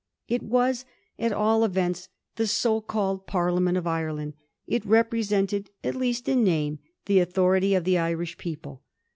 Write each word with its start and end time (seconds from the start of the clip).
It 0.27 0.41
was, 0.41 0.83
at 1.19 1.31
all 1.31 1.63
events, 1.63 2.09
the 2.35 2.47
so 2.47 2.81
called 2.81 3.27
Parliament 3.27 3.77
of 3.77 3.85
Ireland; 3.85 4.33
it 4.65 4.83
represented, 4.83 5.69
at 5.83 5.93
least 5.93 6.27
in 6.27 6.43
name, 6.43 6.79
the 7.05 7.19
authority 7.19 7.75
of 7.75 7.83
the 7.83 7.99
Irish 7.99 8.39
people. 8.39 8.81